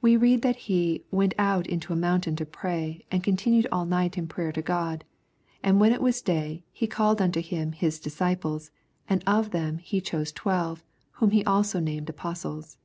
We 0.00 0.16
read 0.16 0.40
that 0.40 0.56
He" 0.72 1.02
went 1.20 1.34
out 1.36 1.66
into 1.66 1.92
a 1.92 1.96
mountain 1.96 2.34
to 2.36 2.46
pray, 2.46 3.04
and 3.10 3.22
continued 3.22 3.66
all 3.70 3.84
night 3.84 4.16
in 4.16 4.26
prayer 4.26 4.52
to 4.52 4.62
God. 4.62 5.04
And 5.62 5.78
when 5.78 5.92
it 5.92 6.00
was 6.00 6.22
day. 6.22 6.64
He 6.72 6.86
called 6.86 7.20
unto 7.20 7.42
Him 7.42 7.72
His 7.72 8.00
disciples, 8.00 8.70
and 9.06 9.22
of 9.26 9.50
them 9.50 9.76
He 9.76 10.00
chose 10.00 10.32
twelve, 10.32 10.82
whom 11.20 11.30
also 11.46 11.78
He 11.78 11.84
named 11.84 12.08
apostles." 12.08 12.78